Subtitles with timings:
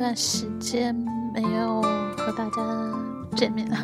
[0.00, 0.94] 段时间
[1.34, 1.82] 没有
[2.16, 2.62] 和大家
[3.36, 3.76] 见面了。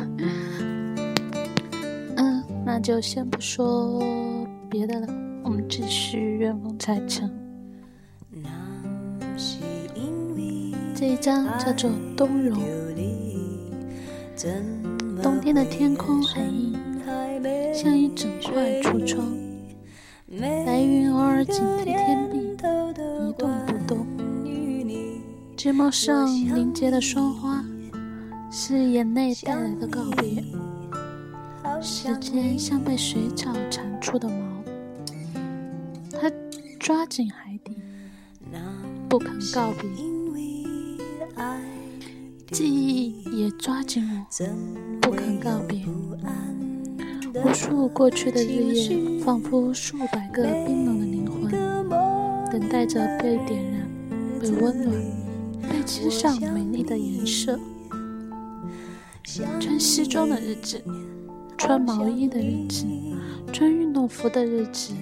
[2.15, 4.01] 嗯，那就先不说
[4.67, 5.07] 别的了，
[5.43, 7.29] 我们继续《愿风彩城》。
[10.95, 12.57] 这一章叫做《冬融》。
[15.21, 16.75] 冬天的天空很阴，
[17.71, 19.23] 像一整块橱窗，
[20.65, 21.95] 白云偶尔紧贴
[25.57, 27.65] 睫毛上凝结的霜花，
[28.51, 30.43] 是眼泪带来的告别。
[31.81, 34.35] 时间像被水草缠出的毛，
[36.11, 36.31] 它
[36.79, 37.75] 抓紧海底，
[39.09, 39.89] 不肯告别。
[42.51, 44.25] 记忆也抓紧我，
[45.01, 45.83] 不肯告别。
[47.33, 51.49] 无数过去的日夜，仿佛数百个冰冷的灵魂，
[52.51, 53.89] 等待着被点燃，
[54.39, 54.95] 被温暖，
[55.69, 57.59] 被漆上美丽的颜色。
[59.59, 60.81] 穿西装的日子，
[61.57, 62.85] 穿毛衣的日子，
[63.51, 64.93] 穿运动服的日子，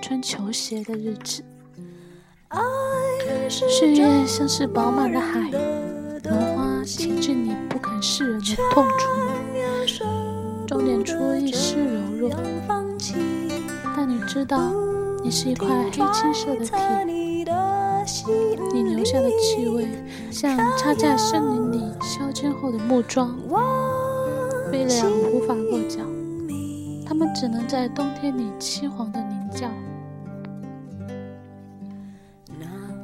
[0.00, 1.42] 穿球鞋的日子。
[3.48, 5.50] 岁月像是饱满的海。
[6.24, 9.08] 荷花倾尽你不肯示人的痛楚，
[10.66, 12.30] 装点出一丝柔弱。
[13.96, 14.70] 但你知道，
[15.24, 16.76] 你是一块黑青色的铁，
[18.72, 19.86] 你留下的气味
[20.30, 23.38] 像插在森林里削尖后的木桩，
[24.70, 26.00] 飞鸟无法落脚，
[27.06, 29.68] 它们只能在冬天里凄惶的鸣叫。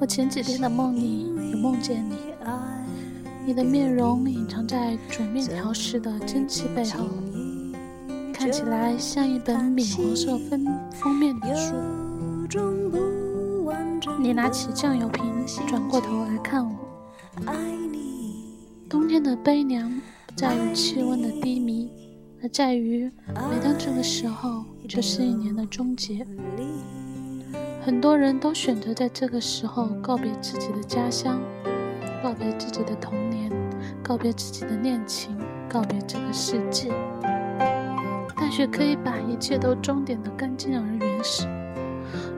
[0.01, 2.17] 我前几天的梦里有梦见你。
[3.47, 7.05] 你的面容隐藏在煮面条时的蒸汽背后，
[8.33, 11.75] 看起来像一本米黄色封封面的书。
[14.25, 15.23] 你拿起酱油瓶，
[15.69, 16.75] 转过头来看我。
[18.89, 21.91] 冬天的悲凉不在于气温的低迷，
[22.43, 23.13] 而在于
[23.51, 26.27] 每当这个时候，就是一年的终结。
[27.85, 31.39] 很多人都选择在这个时候告别自己的家乡。
[32.23, 33.53] 告别自己的童年，
[34.03, 35.37] 告别自己的恋情，
[35.69, 36.91] 告别这个世界。
[38.35, 41.47] 大雪可以把一切都装点得干净而原始，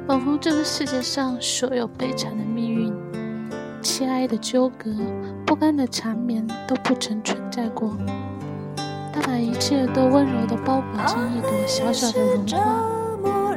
[0.07, 2.95] 仿佛这个世界上所有悲惨的命运、
[3.83, 4.89] 凄哀的纠葛、
[5.45, 7.97] 不甘的缠绵都不曾存在过。
[9.13, 13.57] 他把一切都温柔地包裹进一朵小小的绒花，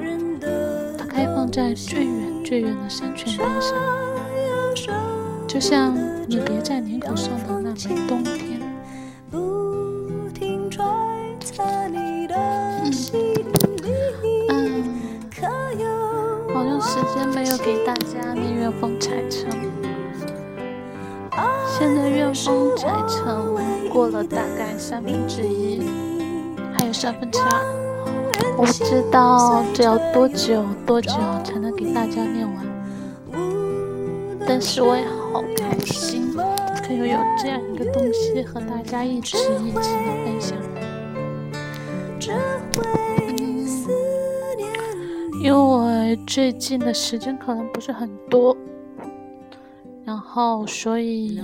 [0.97, 4.95] 它开放在最远最远的山泉边上，
[5.47, 5.93] 就像。
[6.29, 8.61] 你别在领口上的那个冬天。
[22.45, 23.55] 《风采城》
[23.89, 25.81] 过了大概三分之一，
[26.77, 27.49] 还有三分之二。
[28.57, 31.11] 我不知道这要多久多久
[31.43, 32.65] 才能给大家念完，
[34.47, 36.29] 但是我也好开心。
[36.85, 40.57] 可以有这样一个东西和大家一起一起的分享，
[45.43, 45.87] 因为我
[46.25, 48.57] 最近的时间可能不是很多，
[50.03, 51.39] 然后所以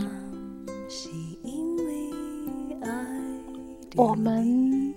[3.96, 4.94] 我们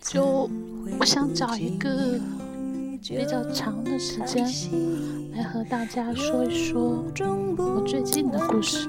[0.00, 0.48] 就
[1.00, 2.20] 我想找一个
[3.02, 4.46] 比较长的时间
[5.34, 7.04] 来和大家说一说
[7.56, 8.88] 我最近的故事。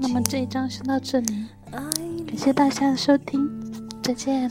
[0.00, 1.46] 那么这一章先到这里，
[2.26, 3.48] 感谢大家的收听，
[4.02, 4.50] 再见。